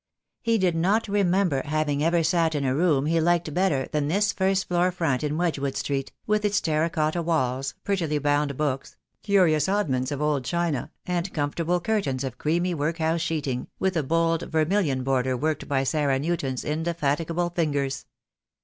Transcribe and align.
He 0.41 0.57
did 0.57 0.75
not 0.75 1.07
remember 1.07 1.61
having 1.63 2.03
ever 2.03 2.23
sat 2.23 2.55
in 2.55 2.65
a 2.65 2.73
room 2.73 3.05
he 3.05 3.21
liked 3.21 3.53
better 3.53 3.87
than 3.91 4.07
this 4.07 4.31
first 4.33 4.67
floor 4.67 4.91
front 4.91 5.23
in 5.23 5.37
Wedgewood 5.37 5.77
Street, 5.77 6.11
with 6.25 6.43
its 6.43 6.59
terra 6.59 6.89
cotta 6.89 7.21
walls, 7.21 7.75
prettily 7.83 8.17
bound 8.17 8.57
books, 8.57 8.95
curious 9.21 9.69
oddments 9.69 10.11
of 10.11 10.19
old 10.19 10.43
china, 10.43 10.89
and 11.05 11.31
comfortable 11.35 11.79
curtains 11.79 12.23
of 12.23 12.39
creamy 12.39 12.73
workhouse 12.73 13.21
sheeting, 13.21 13.67
with 13.77 13.95
a 13.95 14.01
bold 14.01 14.41
vermilion 14.51 15.03
border 15.03 15.37
worked 15.37 15.67
by 15.67 15.83
Sarah 15.83 16.17
Newton's 16.17 16.65
indefatigable 16.65 17.51
fingers. 17.51 18.07